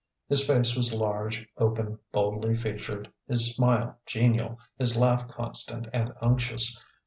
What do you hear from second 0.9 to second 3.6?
large, open, boldly featured, his